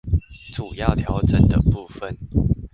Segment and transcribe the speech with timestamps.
[0.51, 2.17] 主要調整的部分